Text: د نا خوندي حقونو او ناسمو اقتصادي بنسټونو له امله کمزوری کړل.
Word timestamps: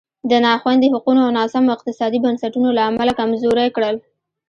د 0.29 0.31
نا 0.45 0.53
خوندي 0.61 0.87
حقونو 0.93 1.21
او 1.25 1.31
ناسمو 1.37 1.75
اقتصادي 1.75 2.19
بنسټونو 2.25 2.69
له 2.77 2.81
امله 2.89 3.11
کمزوری 3.19 3.67
کړل. 3.75 3.95